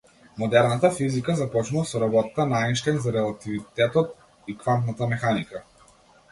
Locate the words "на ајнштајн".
2.53-2.99